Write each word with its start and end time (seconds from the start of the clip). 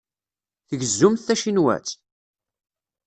Tgezzumt 0.67 1.21
tacinwat? 1.27 1.89